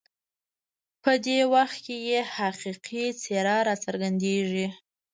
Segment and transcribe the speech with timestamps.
[1.03, 4.67] په دې وخت کې یې حقیقي څېره راڅرګندېږي.